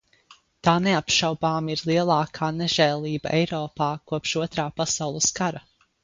Tā 0.67 0.71
neapšaubāmi 0.83 1.75
ir 1.75 1.83
lielākā 1.89 2.49
nežēlība 2.61 3.33
Eiropā 3.41 3.89
kopš 4.13 4.33
Otrā 4.45 4.65
pasaules 4.81 5.29
kara. 5.41 5.63